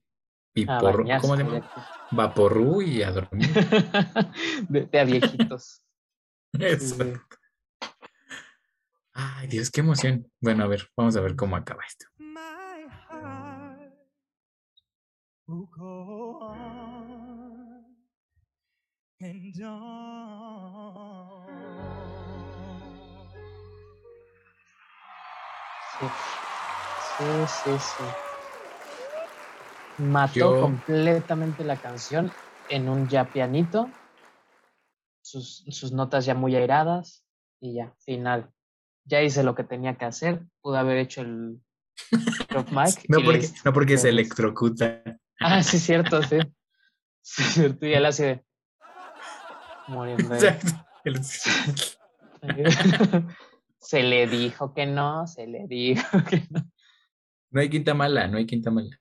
Y 0.55 0.63
A 0.69 0.79
por, 0.79 0.99
bañarse, 0.99 1.27
¿cómo 1.27 1.35
se 1.35 1.43
llama? 1.43 1.87
Vaporru 2.11 2.81
y 2.81 3.03
a 3.03 3.11
dormir. 3.11 3.49
de, 4.69 4.85
de 4.85 4.99
a 4.99 5.03
viejitos. 5.03 5.81
Sí. 6.79 7.13
Ay, 9.13 9.47
Dios, 9.47 9.71
qué 9.71 9.81
emoción. 9.81 10.31
Bueno, 10.39 10.63
a 10.63 10.67
ver, 10.67 10.89
vamos 10.95 11.15
a 11.17 11.21
ver 11.21 11.35
cómo 11.35 11.55
acaba 11.55 11.83
esto. 11.85 12.05
My 12.19 12.87
heart 13.09 13.93
will 15.47 15.67
go 15.75 16.39
on 16.39 17.95
and 19.19 19.61
on. 19.63 21.47
Sí, 25.79 26.15
sí, 26.97 27.47
sí. 27.47 27.79
sí. 27.79 28.03
Mató 29.97 30.33
Yo- 30.35 30.59
completamente 30.59 31.63
la 31.63 31.79
canción 31.79 32.31
en 32.67 32.87
un 32.87 33.07
ya 33.07 33.31
pianito, 33.31 33.96
sus, 35.27 35.63
sus 35.69 35.91
notas 35.91 36.25
ya 36.25 36.33
muy 36.35 36.55
airadas 36.55 37.25
y 37.59 37.75
ya, 37.75 37.93
final. 37.99 38.51
Ya 39.05 39.21
hice 39.21 39.43
lo 39.43 39.55
que 39.55 39.63
tenía 39.63 39.97
que 39.97 40.05
hacer, 40.05 40.45
pude 40.61 40.77
haber 40.77 40.97
hecho 40.97 41.21
el 41.21 41.59
drop 42.49 42.69
mic. 42.69 43.03
No 43.09 43.19
porque, 43.23 43.39
listo. 43.39 43.61
no 43.65 43.73
porque 43.73 43.97
se 43.97 44.03
Pero- 44.03 44.11
electrocuta. 44.19 45.03
Ah, 45.39 45.61
sí, 45.63 45.79
cierto, 45.79 46.21
sí. 46.23 46.37
Sí, 47.21 47.43
cierto, 47.43 47.85
y 47.85 47.93
él 47.93 48.05
así 48.05 48.23
de... 48.23 48.45
Muriendo. 49.89 50.33
El- 51.03 51.21
se 53.79 54.03
le 54.03 54.27
dijo 54.27 54.73
que 54.73 54.85
no, 54.85 55.27
se 55.27 55.45
le 55.45 55.67
dijo 55.67 56.23
que 56.29 56.47
no. 56.49 56.71
No 57.49 57.61
hay 57.61 57.69
quinta 57.69 57.93
mala, 57.93 58.27
no 58.27 58.37
hay 58.37 58.45
quinta 58.45 58.71
mala. 58.71 58.97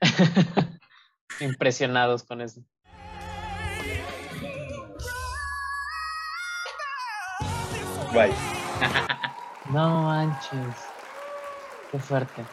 Impresionados 1.40 2.25
con 2.25 2.40
eso. 2.40 2.62
Bye. 8.17 8.33
No 9.71 10.05
manches. 10.05 10.77
Qué 11.91 11.99
fuerte. 11.99 12.47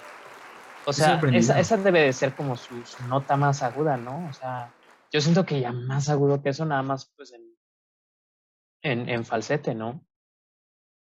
O 0.86 0.92
sea, 0.92 1.22
esa, 1.32 1.58
esa 1.58 1.78
debe 1.78 2.02
de 2.02 2.12
ser 2.12 2.36
como 2.36 2.58
su, 2.58 2.84
su 2.86 3.08
nota 3.08 3.38
más 3.38 3.64
aguda, 3.64 3.96
¿no? 3.96 4.28
O 4.28 4.34
sea, 4.34 4.74
yo 5.10 5.22
siento 5.22 5.46
que 5.46 5.62
ya 5.62 5.72
más 5.72 6.10
agudo 6.10 6.42
que 6.42 6.50
eso, 6.50 6.66
nada 6.66 6.82
más 6.82 7.14
pues 7.16 7.32
en, 7.32 7.56
en, 8.82 9.08
en 9.08 9.24
falsete, 9.24 9.74
¿no? 9.74 10.06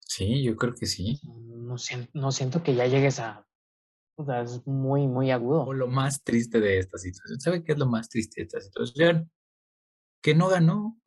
Sí, 0.00 0.44
yo 0.44 0.54
creo 0.54 0.74
que 0.74 0.86
sí. 0.86 1.18
No 1.24 1.76
siento, 1.76 2.10
no 2.14 2.30
siento 2.30 2.62
que 2.62 2.74
ya 2.74 2.86
llegues 2.86 3.18
a. 3.18 3.44
O 4.16 4.24
sea, 4.24 4.42
es 4.42 4.64
muy, 4.64 5.08
muy 5.08 5.32
agudo. 5.32 5.64
O 5.64 5.72
lo 5.72 5.88
más 5.88 6.22
triste 6.22 6.60
de 6.60 6.78
esta 6.78 6.98
situación. 6.98 7.40
¿Sabe 7.40 7.64
qué 7.64 7.72
es 7.72 7.78
lo 7.78 7.86
más 7.86 8.08
triste 8.08 8.42
de 8.42 8.44
esta 8.44 8.60
situación? 8.60 9.28
Que 10.22 10.34
no 10.36 10.48
ganó. 10.48 11.00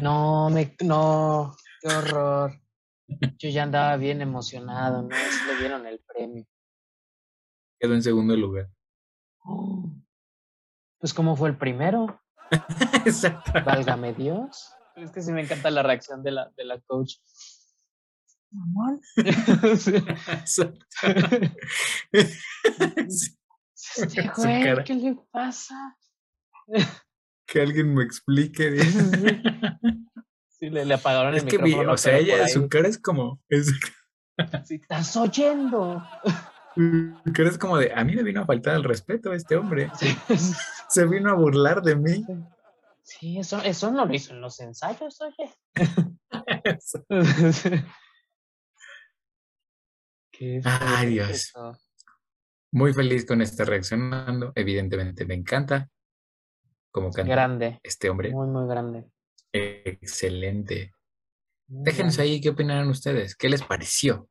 No, 0.00 0.48
me, 0.48 0.74
no, 0.82 1.54
qué 1.80 1.88
horror. 1.88 2.60
Yo 3.38 3.48
ya 3.48 3.64
andaba 3.64 3.96
bien 3.96 4.20
emocionado, 4.22 5.02
¿no? 5.02 5.08
Sí 5.16 5.46
le 5.48 5.58
dieron 5.58 5.86
el 5.86 6.00
premio. 6.00 6.46
Quedó 7.78 7.94
en 7.94 8.02
segundo 8.02 8.36
lugar. 8.36 8.70
Oh, 9.44 9.90
Pues, 10.98 11.14
¿cómo 11.14 11.34
fue 11.34 11.48
el 11.48 11.56
primero? 11.56 12.20
Exacto. 13.06 13.52
Válgame 13.64 14.12
Dios. 14.12 14.72
Es 14.96 15.10
que 15.10 15.22
sí 15.22 15.32
me 15.32 15.42
encanta 15.42 15.70
la 15.70 15.82
reacción 15.82 16.22
de 16.22 16.30
la, 16.32 16.50
de 16.56 16.64
la 16.64 16.80
coach. 16.80 17.14
Mamón. 18.50 19.00
Este 23.96 24.30
güey. 24.36 24.84
¿qué 24.84 24.94
le 24.94 25.16
pasa? 25.30 25.96
que 27.46 27.60
alguien 27.60 27.94
me 27.94 28.04
explique. 28.04 28.78
Sí, 30.60 30.70
le, 30.70 30.84
le 30.84 30.94
apagaron 30.94 31.34
Es 31.34 31.42
el 31.42 31.48
que, 31.48 31.56
vi- 31.56 31.64
micrófono. 31.64 31.92
o 31.94 31.96
sea, 31.96 32.16
ella, 32.18 32.46
su 32.48 32.68
cara 32.68 32.86
es 32.86 32.98
como. 32.98 33.40
es- 33.48 33.72
sí, 34.66 34.74
¿Estás 34.76 35.16
oyendo? 35.16 36.04
Que 37.34 37.42
eres 37.42 37.58
como 37.58 37.76
de, 37.78 37.92
a 37.92 38.04
mí 38.04 38.14
me 38.14 38.22
vino 38.22 38.42
a 38.42 38.46
faltar 38.46 38.76
el 38.76 38.84
respeto 38.84 39.32
este 39.32 39.56
hombre. 39.56 39.90
Se 40.88 41.04
vino 41.06 41.30
a 41.30 41.34
burlar 41.34 41.82
de 41.82 41.96
mí. 41.96 42.24
Sí, 43.02 43.38
eso, 43.38 43.60
eso 43.62 43.90
no 43.90 44.06
lo 44.06 44.14
hizo 44.14 44.32
en 44.34 44.40
los 44.40 44.60
ensayos, 44.60 45.20
oye. 45.20 45.52
Qué 50.30 50.60
Ay, 50.64 51.08
Dios. 51.10 51.30
eso. 51.30 51.76
Muy 52.72 52.92
feliz 52.92 53.26
con 53.26 53.42
este 53.42 53.64
reaccionando. 53.64 54.52
Evidentemente 54.54 55.24
me 55.26 55.34
encanta. 55.34 55.88
Como 56.92 57.10
canta 57.10 57.30
Grande, 57.30 57.80
este 57.82 58.10
hombre. 58.10 58.30
muy, 58.30 58.46
muy 58.48 58.66
grande. 58.68 59.06
Excelente. 59.52 60.92
Déjenos 61.66 62.18
ahí 62.18 62.40
qué 62.40 62.50
opinaron 62.50 62.88
ustedes. 62.88 63.36
¿Qué 63.36 63.48
les 63.48 63.62
pareció? 63.62 64.28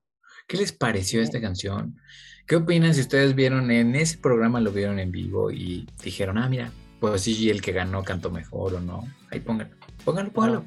¿Qué 0.48 0.58
les 0.58 0.72
pareció 0.72 1.22
esta 1.22 1.40
canción? 1.40 2.00
¿Qué 2.48 2.56
opinan 2.56 2.94
si 2.94 3.02
ustedes 3.02 3.36
vieron 3.36 3.70
en 3.72 3.96
ese 3.96 4.18
programa, 4.18 4.60
lo 4.60 4.72
vieron 4.72 5.00
en 5.00 5.12
vivo 5.12 5.52
y 5.52 5.88
dijeron, 6.04 6.38
ah, 6.38 6.50
mira, 6.50 6.72
pues 7.00 7.22
sí, 7.22 7.50
el 7.50 7.62
que 7.62 7.72
ganó 7.72 8.04
cantó 8.04 8.32
mejor 8.32 8.74
o 8.74 8.82
no? 8.82 9.08
Ahí 9.32 9.40
pónganlo. 9.40 9.76
Pónganlo, 10.04 10.32
pónganlo. 10.32 10.66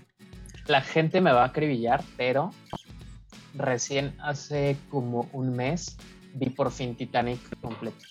La 0.66 0.80
gente 0.80 1.21
me 1.21 1.32
va 1.32 1.42
a 1.42 1.49
acribillar, 1.49 2.04
pero 2.16 2.52
recién 3.54 4.14
hace 4.21 4.76
como 4.90 5.28
un 5.32 5.54
mes 5.54 5.97
vi 6.35 6.50
por 6.50 6.71
fin 6.71 6.97
Titanic 6.97 7.40
completo. 7.61 8.04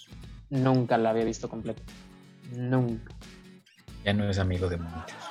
Nunca 0.49 0.97
la 0.97 1.11
había 1.11 1.23
visto 1.23 1.49
completa. 1.49 1.81
Nunca. 2.55 3.15
Ya 4.03 4.13
no 4.13 4.29
es 4.29 4.37
amigo 4.37 4.67
de 4.67 4.77
muchos. 4.77 5.30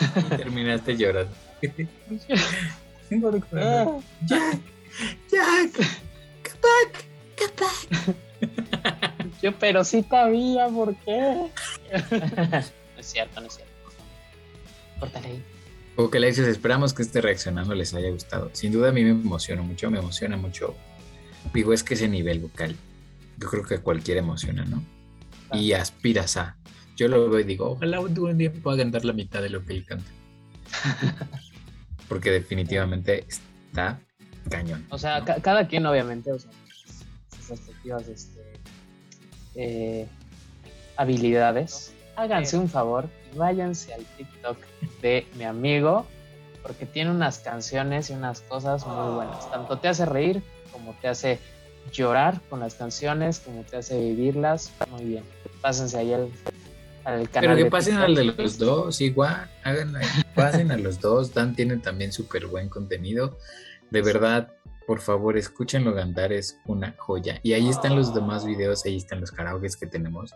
Y 0.16 0.36
terminaste 0.36 0.96
llorando. 0.96 1.34
Ah, 3.54 3.98
Jack, 4.24 4.58
Jack, 5.30 5.72
come 6.42 6.58
back, 6.62 7.04
come 7.36 7.52
back. 7.60 8.16
Yo, 9.42 9.52
pero 9.58 9.84
sí 9.84 10.02
sabía 10.08 10.68
por 10.68 10.96
qué. 10.96 11.10
no 12.10 13.00
es 13.00 13.06
cierto, 13.06 13.40
no 13.40 13.48
es 13.48 13.54
cierto. 13.54 13.72
Córtale 14.98 15.28
ahí. 15.28 15.44
Ok, 15.96 16.16
Alexis, 16.16 16.46
esperamos 16.46 16.94
que 16.94 17.02
este 17.02 17.20
reaccionando 17.20 17.74
les 17.74 17.92
haya 17.92 18.08
gustado. 18.10 18.50
Sin 18.54 18.72
duda 18.72 18.88
a 18.88 18.92
mí 18.92 19.04
me 19.04 19.10
emociona 19.10 19.60
mucho, 19.60 19.90
me 19.90 19.98
emociona 19.98 20.36
mucho. 20.36 20.74
Digo, 21.52 21.72
es 21.72 21.82
que 21.82 21.94
ese 21.94 22.08
nivel 22.08 22.40
vocal, 22.40 22.76
yo 23.36 23.48
creo 23.50 23.64
que 23.64 23.74
a 23.74 23.82
cualquiera 23.82 24.20
emociona, 24.20 24.64
¿no? 24.64 24.82
Y 25.52 25.72
aspiras 25.72 26.38
a. 26.38 26.56
Yo 27.02 27.08
lo 27.08 27.28
veo 27.28 27.40
y 27.40 27.44
digo, 27.44 27.70
ojalá 27.72 27.98
un 27.98 28.38
día 28.38 28.52
pueda 28.52 28.78
cantar 28.78 29.04
la 29.04 29.12
mitad 29.12 29.42
de 29.42 29.50
lo 29.50 29.64
que 29.64 29.72
él 29.72 29.84
canta. 29.84 30.08
Porque 32.08 32.30
definitivamente 32.30 33.24
está 33.28 33.98
cañón. 34.48 34.86
O 34.88 34.96
sea, 34.98 35.18
¿no? 35.18 35.24
ca- 35.24 35.40
cada 35.40 35.66
quien, 35.66 35.84
obviamente, 35.84 36.30
o 36.30 36.38
sea, 36.38 36.52
sus 37.36 37.48
respectivas 37.48 38.06
este, 38.06 38.40
eh, 39.56 40.06
habilidades. 40.96 41.92
Háganse 42.14 42.56
un 42.56 42.68
favor 42.68 43.08
y 43.34 43.36
váyanse 43.36 43.94
al 43.94 44.04
TikTok 44.16 44.58
de 45.00 45.26
mi 45.36 45.42
amigo, 45.42 46.06
porque 46.62 46.86
tiene 46.86 47.10
unas 47.10 47.40
canciones 47.40 48.10
y 48.10 48.12
unas 48.12 48.42
cosas 48.42 48.86
muy 48.86 49.12
buenas. 49.12 49.50
Tanto 49.50 49.76
te 49.80 49.88
hace 49.88 50.06
reír 50.06 50.40
como 50.70 50.92
te 51.00 51.08
hace 51.08 51.40
llorar 51.92 52.40
con 52.48 52.60
las 52.60 52.74
canciones, 52.74 53.40
como 53.40 53.62
te 53.64 53.78
hace 53.78 53.98
vivirlas. 53.98 54.70
Muy 54.92 55.04
bien. 55.04 55.24
Pásense 55.60 55.98
ahí 55.98 56.12
al, 56.12 56.28
al 57.04 57.28
canal. 57.30 57.54
Pero 57.54 57.56
que 57.56 57.70
pasen 57.70 57.96
al 57.96 58.14
de 58.14 58.24
los 58.24 58.58
dos, 58.58 59.00
igual, 59.00 59.50
hagan, 59.64 59.94
pasen 60.34 60.70
a 60.70 60.76
los 60.76 61.00
dos. 61.00 61.34
Dan 61.34 61.54
tiene 61.54 61.76
también 61.78 62.12
súper 62.12 62.46
buen 62.46 62.68
contenido. 62.68 63.38
De 63.90 64.02
verdad, 64.02 64.52
por 64.86 65.00
favor, 65.00 65.36
escúchenlo 65.36 65.94
cantar, 65.94 66.32
es 66.32 66.58
una 66.66 66.94
joya. 66.98 67.38
Y 67.42 67.52
ahí 67.52 67.68
están 67.68 67.94
los 67.96 68.14
demás 68.14 68.44
videos, 68.44 68.84
ahí 68.84 68.96
están 68.96 69.20
los 69.20 69.30
karaokes 69.30 69.76
que 69.76 69.86
tenemos. 69.86 70.34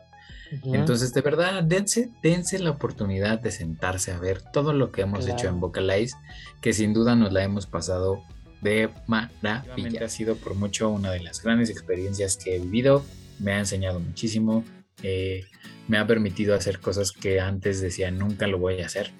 Entonces, 0.64 1.12
de 1.12 1.20
verdad, 1.22 1.62
dense, 1.64 2.10
dense 2.22 2.58
la 2.60 2.70
oportunidad 2.70 3.40
de 3.40 3.50
sentarse 3.50 4.12
a 4.12 4.18
ver 4.20 4.42
todo 4.52 4.72
lo 4.72 4.92
que 4.92 5.02
hemos 5.02 5.24
Claro. 5.24 5.34
hecho 5.38 5.48
en 5.48 5.58
Vocalize, 5.60 6.14
que 6.60 6.72
sin 6.72 6.94
duda 6.94 7.16
nos 7.16 7.32
la 7.32 7.42
hemos 7.42 7.66
pasado 7.66 8.22
de 8.60 8.88
maravilla. 9.06 10.04
Ha 10.04 10.08
sido 10.08 10.36
por 10.36 10.54
mucho 10.54 10.88
una 10.90 11.10
de 11.10 11.20
las 11.20 11.42
grandes 11.42 11.68
experiencias 11.70 12.36
que 12.36 12.56
he 12.56 12.58
vivido, 12.60 13.04
me 13.40 13.52
ha 13.52 13.58
enseñado 13.58 13.98
muchísimo, 14.00 14.64
eh, 15.02 15.44
me 15.88 15.98
ha 15.98 16.06
permitido 16.06 16.54
hacer 16.54 16.80
cosas 16.80 17.12
que 17.12 17.40
antes 17.40 17.80
decía 17.80 18.10
nunca 18.10 18.46
lo 18.46 18.58
voy 18.58 18.80
a 18.80 18.86
hacer. 18.86 19.10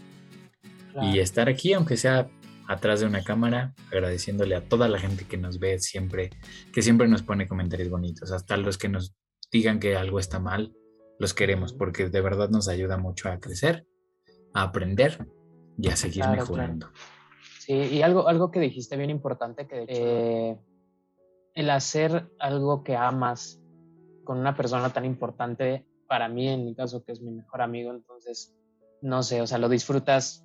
Claro. 0.92 1.08
Y 1.08 1.20
estar 1.20 1.48
aquí, 1.48 1.72
aunque 1.72 1.96
sea 1.96 2.28
atrás 2.68 3.00
de 3.00 3.06
una 3.06 3.22
cámara, 3.22 3.74
agradeciéndole 3.92 4.56
a 4.56 4.68
toda 4.68 4.88
la 4.88 4.98
gente 4.98 5.24
que 5.24 5.36
nos 5.36 5.58
ve 5.58 5.78
siempre, 5.78 6.30
que 6.72 6.82
siempre 6.82 7.08
nos 7.08 7.22
pone 7.22 7.46
comentarios 7.46 7.90
bonitos, 7.90 8.32
hasta 8.32 8.56
los 8.56 8.78
que 8.78 8.88
nos 8.88 9.14
digan 9.52 9.78
que 9.78 9.96
algo 9.96 10.18
está 10.18 10.40
mal, 10.40 10.74
los 11.18 11.34
queremos, 11.34 11.72
porque 11.72 12.08
de 12.08 12.20
verdad 12.20 12.48
nos 12.50 12.68
ayuda 12.68 12.96
mucho 12.96 13.28
a 13.28 13.38
crecer, 13.38 13.86
a 14.54 14.62
aprender 14.62 15.26
y 15.78 15.88
a 15.88 15.96
seguir 15.96 16.22
Claro, 16.22 16.32
claro. 16.32 16.42
mejorando. 16.42 16.90
Sí, 17.60 17.74
y 17.74 18.02
algo, 18.02 18.28
algo 18.28 18.50
que 18.50 18.60
dijiste 18.60 18.96
bien 18.96 19.10
importante, 19.10 19.66
que 19.66 19.76
de 19.76 19.82
hecho, 19.82 19.94
eh, 19.94 20.58
el 21.54 21.70
hacer 21.70 22.28
algo 22.38 22.84
que 22.84 22.96
amas 22.96 23.60
con 24.26 24.36
una 24.38 24.54
persona 24.54 24.92
tan 24.92 25.06
importante, 25.06 25.86
para 26.06 26.28
mí 26.28 26.46
en 26.48 26.66
mi 26.66 26.74
caso, 26.74 27.02
que 27.02 27.12
es 27.12 27.22
mi 27.22 27.32
mejor 27.32 27.62
amigo, 27.62 27.90
entonces, 27.90 28.54
no 29.00 29.22
sé, 29.22 29.40
o 29.40 29.46
sea, 29.46 29.56
lo 29.56 29.70
disfrutas 29.70 30.44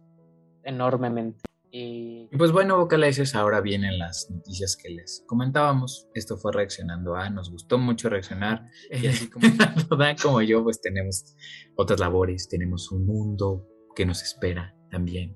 enormemente. 0.64 1.44
Y 1.74 2.28
pues 2.38 2.52
bueno, 2.52 2.78
Vocalizers, 2.78 3.34
ahora 3.34 3.62
vienen 3.62 3.98
las 3.98 4.30
noticias 4.30 4.76
que 4.76 4.90
les 4.90 5.24
comentábamos. 5.26 6.10
Esto 6.14 6.38
fue 6.38 6.52
reaccionando 6.52 7.16
a, 7.16 7.30
nos 7.30 7.50
gustó 7.50 7.78
mucho 7.78 8.10
reaccionar. 8.10 8.66
Y 8.90 9.08
así 9.08 9.30
como, 9.30 9.48
¿verdad? 9.90 10.18
como 10.22 10.42
yo, 10.42 10.64
pues 10.64 10.82
tenemos 10.82 11.34
otras 11.78 12.00
labores, 12.00 12.50
tenemos 12.50 12.92
un 12.92 13.06
mundo 13.06 13.68
que 13.96 14.06
nos 14.06 14.22
espera 14.22 14.76
también. 14.90 15.36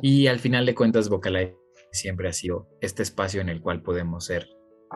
Y 0.00 0.26
al 0.26 0.38
final 0.38 0.64
de 0.64 0.74
cuentas, 0.74 1.08
Vocalize 1.08 1.54
siempre 1.92 2.28
ha 2.28 2.32
sido 2.32 2.68
este 2.80 3.02
espacio 3.02 3.40
en 3.40 3.48
el 3.48 3.60
cual 3.60 3.82
podemos 3.82 4.24
ser 4.24 4.48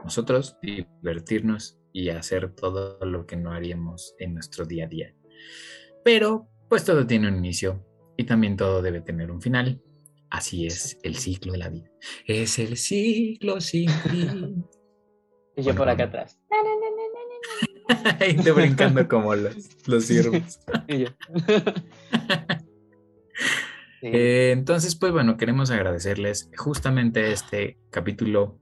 nosotros, 0.05 0.57
divertirnos 0.63 1.79
y 1.93 2.11
hacer 2.11 2.55
todo 2.55 2.99
lo 3.05 3.27
que 3.27 3.37
no 3.37 3.53
haríamos 3.53 4.15
en 4.19 4.35
nuestro 4.35 4.65
día 4.65 4.85
a 4.85 4.89
día. 4.89 5.15
Pero, 6.05 6.49
pues 6.69 6.85
todo 6.85 7.07
tiene 7.07 7.29
un 7.29 7.37
inicio 7.37 7.85
y 8.17 8.25
también 8.25 8.57
todo 8.57 8.83
debe 8.83 9.01
tener 9.01 9.31
un 9.31 9.41
final. 9.41 9.83
Así 10.31 10.67
es 10.67 10.99
el 11.03 11.17
ciclo 11.17 11.53
de 11.53 11.59
la 11.59 11.69
vida. 11.69 11.91
Es 12.27 12.59
el 12.59 12.77
ciclo 12.77 13.61
sin 13.61 13.91
fin. 13.91 14.65
y 15.57 15.63
yo 15.63 15.65
Bueno, 15.65 15.79
por 15.79 15.89
acá 15.89 16.05
atrás. 16.05 16.39
y 18.29 18.37
te 18.37 18.53
brincando 18.53 19.09
como 19.09 19.35
los, 19.35 19.87
los 19.87 20.05
ciervos. 20.05 20.61
Y 20.89 20.99
yo. 21.01 21.09
Sí, 24.01 24.07
Eh, 24.13 24.53
entonces, 24.53 24.97
pues 24.97 25.13
bueno, 25.13 25.37
queremos 25.37 25.71
agradecerles. 25.71 26.51
Justamente 26.57 27.33
este 27.33 27.79
capítulo 27.91 28.59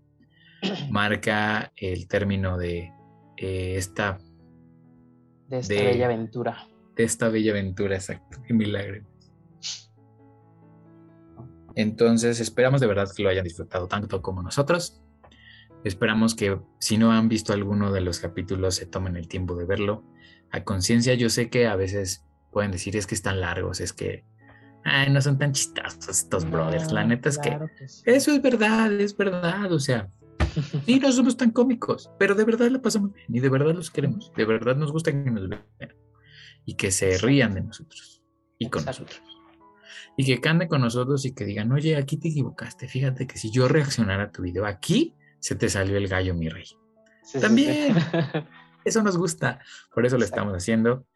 marca 0.91 1.73
el 1.77 2.09
término 2.09 2.57
de 2.59 2.93
eh, 3.37 3.75
esta, 3.77 4.19
de 5.49 5.59
esta 5.59 5.75
de- 5.75 5.85
bella 5.85 6.07
aventura. 6.07 6.67
de 6.97 7.05
esta 7.05 7.29
bella 7.29 7.53
aventura, 7.53 7.95
exacto, 7.97 8.39
qué 8.47 8.55
milagro. 8.55 9.05
Entonces, 11.75 12.41
esperamos 12.41 12.81
de 12.81 12.87
verdad 12.89 13.09
que 13.15 13.23
lo 13.23 13.29
hayan 13.29 13.45
disfrutado 13.45 13.87
tanto 13.87 14.21
como 14.21 14.43
nosotros. 14.43 15.01
Esperamos 15.85 16.35
que 16.35 16.59
si 16.81 16.99
no 16.99 17.13
han 17.13 17.29
visto 17.29 17.53
alguno 17.53 17.93
de 17.93 18.01
los 18.01 18.19
capítulos, 18.19 18.75
se 18.75 18.87
tomen 18.87 19.17
el 19.17 19.29
tiempo 19.29 19.55
de 19.55 19.65
verlo. 19.65 20.03
A 20.51 20.65
conciencia, 20.65 21.15
yo 21.15 21.31
sé 21.31 21.51
que 21.51 21.69
a 21.69 21.77
veces 21.77 22.25
pueden 22.51 22.73
decir 22.73 22.97
es 22.97 23.07
que 23.07 23.15
están 23.15 23.41
largos, 23.41 23.81
es 23.81 23.93
que 23.93 24.25
ay, 24.85 25.11
no 25.11 25.21
son 25.21 25.39
tan 25.39 25.53
chistosos 25.53 26.09
estos 26.09 26.51
brothers. 26.51 26.91
La 26.91 27.05
neta 27.05 27.29
es 27.29 27.39
que 27.39 27.57
sí. 27.87 28.03
eso 28.07 28.33
es 28.33 28.43
verdad, 28.43 28.93
es 29.01 29.17
verdad. 29.17 29.71
O 29.71 29.79
sea, 29.79 30.11
sí, 30.63 30.99
no 31.01 31.13
somos 31.13 31.37
tan 31.37 31.51
cómicos, 31.51 32.11
pero 32.19 32.35
de 32.35 32.45
verdad 32.45 32.69
lo 32.71 32.81
pasamos 32.83 33.13
bien 33.13 33.27
y 33.29 33.41
de 33.41 33.49
verdad 33.49 33.75
los 33.75 33.91
queremos. 33.91 34.33
De 34.37 34.45
verdad 34.45 34.77
nos 34.77 34.93
gusta 34.93 35.13
que 35.13 35.31
nos 35.31 35.49
vean 35.49 35.65
y 36.65 36.75
que 36.75 36.91
se 36.91 37.17
rían 37.19 37.55
de 37.55 37.63
nosotros 37.63 38.23
y 38.59 38.69
con 38.69 38.81
Exacto. 38.83 39.05
nosotros. 39.05 39.35
Y 40.17 40.25
que 40.25 40.41
canten 40.41 40.69
con 40.69 40.81
nosotros 40.81 41.25
y 41.25 41.33
que 41.33 41.45
digan, 41.45 41.71
oye, 41.73 41.97
aquí 41.97 42.17
te 42.17 42.29
equivocaste. 42.29 42.89
Fíjate 42.89 43.27
que 43.27 43.39
si 43.39 43.51
yo 43.51 43.69
reaccionara 43.69 44.25
a 44.25 44.33
tu 44.33 44.43
video, 44.43 44.67
aquí 44.67 45.15
se 45.39 45.55
te 45.55 45.69
salió 45.69 45.97
el 45.97 46.09
gallo, 46.09 46.35
mi 46.35 46.49
rey. 46.49 46.65
Sí, 46.65 46.75
sí, 47.23 47.33
sí. 47.35 47.41
También. 47.41 47.97
Eso 48.85 49.03
nos 49.03 49.17
gusta, 49.17 49.61
por 49.95 50.07
eso 50.07 50.17
lo 50.17 50.23
Exacto. 50.23 50.41
estamos 50.41 50.55
haciendo. 50.57 51.07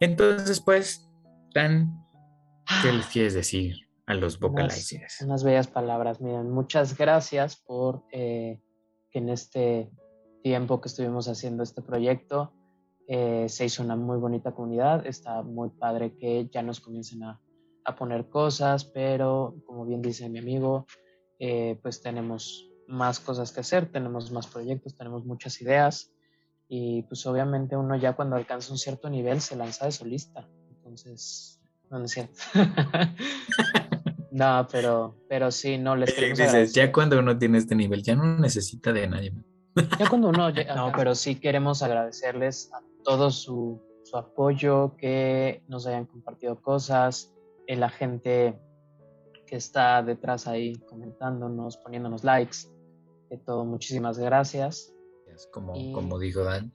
Entonces, 0.00 0.60
pues, 0.60 1.08
Dan, 1.54 2.04
¿qué 2.82 2.92
les 2.92 3.06
quieres 3.06 3.34
decir 3.34 3.87
a 4.08 4.14
los 4.14 4.36
Unas, 4.36 4.40
vocalizers? 4.40 5.20
unas 5.20 5.44
bellas 5.44 5.66
palabras. 5.68 6.20
Miren, 6.20 6.50
muchas 6.50 6.96
gracias 6.96 7.56
por 7.56 8.04
eh, 8.10 8.60
que 9.10 9.18
en 9.18 9.28
este 9.28 9.90
tiempo 10.42 10.80
que 10.80 10.88
estuvimos 10.88 11.28
haciendo 11.28 11.62
este 11.62 11.82
proyecto 11.82 12.54
eh, 13.06 13.48
se 13.48 13.66
hizo 13.66 13.82
una 13.82 13.96
muy 13.96 14.16
bonita 14.18 14.52
comunidad. 14.52 15.06
Está 15.06 15.42
muy 15.42 15.68
padre 15.70 16.16
que 16.16 16.48
ya 16.50 16.62
nos 16.62 16.80
comiencen 16.80 17.22
a, 17.22 17.40
a 17.84 17.96
poner 17.96 18.28
cosas, 18.30 18.84
pero 18.86 19.56
como 19.66 19.84
bien 19.84 20.00
dice 20.00 20.28
mi 20.30 20.38
amigo, 20.38 20.86
eh, 21.38 21.78
pues 21.82 22.00
tenemos 22.00 22.70
más 22.86 23.20
cosas 23.20 23.52
que 23.52 23.60
hacer, 23.60 23.92
tenemos 23.92 24.32
más 24.32 24.46
proyectos, 24.46 24.96
tenemos 24.96 25.26
muchas 25.26 25.60
ideas 25.60 26.10
y 26.66 27.02
pues 27.02 27.26
obviamente 27.26 27.76
uno 27.76 27.94
ya 27.96 28.14
cuando 28.16 28.36
alcanza 28.36 28.72
un 28.72 28.78
cierto 28.78 29.10
nivel 29.10 29.42
se 29.42 29.54
lanza 29.56 29.84
de 29.84 29.92
solista. 29.92 30.48
Entonces, 30.70 31.60
no, 31.90 32.02
es 32.04 32.10
cierto. 32.10 32.40
no, 34.30 34.66
pero, 34.70 35.16
pero 35.28 35.50
sí, 35.50 35.78
no 35.78 35.96
les 35.96 36.12
queremos 36.12 36.38
Dices, 36.38 36.74
ya 36.74 36.92
cuando 36.92 37.18
uno 37.18 37.38
tiene 37.38 37.58
este 37.58 37.74
nivel 37.74 38.02
ya 38.02 38.14
no 38.14 38.38
necesita 38.38 38.92
de 38.92 39.08
nadie. 39.08 39.32
Ya 39.98 40.08
cuando 40.08 40.28
uno, 40.28 40.50
no, 40.76 40.92
pero 40.96 41.14
sí 41.14 41.36
queremos 41.36 41.82
agradecerles 41.82 42.70
a 42.72 42.82
todo 43.04 43.30
su, 43.30 43.80
su 44.04 44.16
apoyo, 44.16 44.96
que 44.96 45.62
nos 45.68 45.86
hayan 45.86 46.06
compartido 46.06 46.60
cosas, 46.60 47.32
la 47.66 47.90
gente 47.90 48.58
que 49.46 49.56
está 49.56 50.02
detrás 50.02 50.46
ahí 50.46 50.74
comentándonos, 50.88 51.76
poniéndonos 51.78 52.24
likes, 52.24 52.58
de 53.30 53.38
todo, 53.38 53.64
muchísimas 53.64 54.18
gracias. 54.18 54.94
Como, 55.52 55.92
como 55.92 56.18
dijo 56.18 56.42
Dan, 56.42 56.72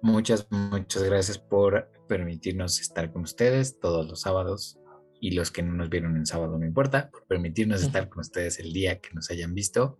muchas, 0.00 0.46
muchas 0.50 1.02
gracias 1.02 1.38
por 1.38 1.90
permitirnos 2.08 2.80
estar 2.80 3.12
con 3.12 3.22
ustedes 3.22 3.78
todos 3.78 4.08
los 4.08 4.22
sábados 4.22 4.78
y 5.24 5.30
los 5.30 5.50
que 5.50 5.62
no 5.62 5.72
nos 5.72 5.88
vieron 5.88 6.18
en 6.18 6.26
sábado 6.26 6.58
no 6.58 6.66
importa, 6.66 7.10
por 7.10 7.26
permitirnos 7.26 7.82
estar 7.82 8.10
con 8.10 8.20
ustedes 8.20 8.58
el 8.58 8.74
día 8.74 9.00
que 9.00 9.08
nos 9.14 9.30
hayan 9.30 9.54
visto. 9.54 9.98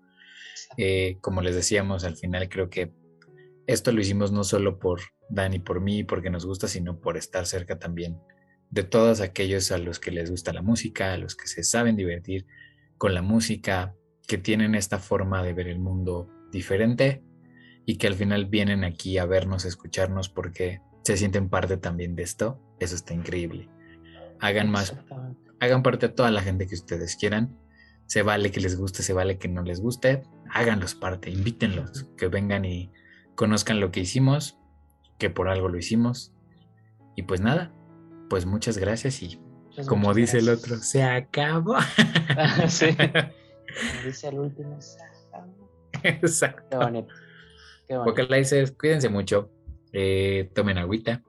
Eh, 0.76 1.16
como 1.22 1.40
les 1.40 1.54
decíamos, 1.54 2.04
al 2.04 2.14
final 2.14 2.46
creo 2.50 2.68
que 2.68 2.92
esto 3.66 3.90
lo 3.90 4.02
hicimos 4.02 4.32
no 4.32 4.44
solo 4.44 4.78
por 4.78 5.00
Dan 5.30 5.54
y 5.54 5.60
por 5.60 5.80
mí, 5.80 6.04
porque 6.04 6.28
nos 6.28 6.44
gusta, 6.44 6.68
sino 6.68 7.00
por 7.00 7.16
estar 7.16 7.46
cerca 7.46 7.78
también 7.78 8.18
de 8.68 8.82
todos 8.82 9.22
aquellos 9.22 9.72
a 9.72 9.78
los 9.78 9.98
que 9.98 10.10
les 10.10 10.30
gusta 10.30 10.52
la 10.52 10.60
música, 10.60 11.14
a 11.14 11.16
los 11.16 11.36
que 11.36 11.46
se 11.46 11.64
saben 11.64 11.96
divertir 11.96 12.44
con 12.98 13.14
la 13.14 13.22
música, 13.22 13.94
que 14.28 14.36
tienen 14.36 14.74
esta 14.74 14.98
forma 14.98 15.42
de 15.42 15.54
ver 15.54 15.68
el 15.68 15.78
mundo 15.78 16.28
diferente 16.52 17.24
y 17.86 17.96
que 17.96 18.08
al 18.08 18.14
final 18.14 18.44
vienen 18.44 18.84
aquí 18.84 19.16
a 19.16 19.24
vernos, 19.24 19.64
a 19.64 19.68
escucharnos 19.68 20.28
porque 20.28 20.82
se 21.02 21.16
sienten 21.16 21.48
parte 21.48 21.78
también 21.78 22.14
de 22.14 22.24
esto. 22.24 22.60
Eso 22.78 22.94
está 22.94 23.14
increíble. 23.14 23.70
Hagan 24.40 24.70
más, 24.70 24.96
hagan 25.60 25.82
parte 25.82 26.06
a 26.06 26.14
toda 26.14 26.30
la 26.30 26.42
gente 26.42 26.66
que 26.66 26.74
ustedes 26.74 27.16
quieran. 27.16 27.58
Se 28.06 28.22
vale 28.22 28.50
que 28.50 28.60
les 28.60 28.76
guste, 28.76 29.02
se 29.02 29.12
vale 29.12 29.38
que 29.38 29.48
no 29.48 29.62
les 29.62 29.80
guste. 29.80 30.22
Háganlos 30.50 30.94
parte, 30.94 31.30
invítenlos, 31.30 32.06
que 32.16 32.28
vengan 32.28 32.64
y 32.64 32.92
conozcan 33.34 33.80
lo 33.80 33.90
que 33.90 34.00
hicimos, 34.00 34.58
que 35.18 35.30
por 35.30 35.48
algo 35.48 35.68
lo 35.68 35.78
hicimos. 35.78 36.32
Y 37.16 37.22
pues 37.22 37.40
nada, 37.40 37.72
pues 38.28 38.46
muchas 38.46 38.78
gracias 38.78 39.22
y 39.22 39.40
pues 39.74 39.86
como 39.88 40.14
dice 40.14 40.38
el 40.38 40.48
otro, 40.48 40.76
se 40.76 41.02
acabó. 41.02 41.76
sí. 42.68 42.86
Como 42.96 44.06
dice 44.06 44.28
el 44.28 44.38
último, 44.38 44.80
se 44.80 45.00
acabó. 45.02 45.68
Exacto. 46.04 46.64
Qué 46.70 46.76
bonito. 46.76 47.14
Qué 47.88 47.96
bonito. 47.96 48.76
cuídense 48.78 49.08
mucho. 49.08 49.50
Eh, 49.92 50.50
tomen 50.54 50.78
agüita. 50.78 51.22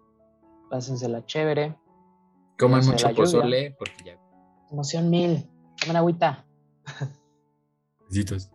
Pásensela 0.70 1.26
chévere. 1.26 1.76
Coman 2.58 2.86
mucho 2.86 3.14
pozole 3.14 3.76
porque 3.78 4.04
ya. 4.06 4.20
Emoción 4.72 5.10
mil. 5.10 5.50
Tomen 5.80 5.98
agüita. 5.98 6.46
Besitos. 8.10 8.55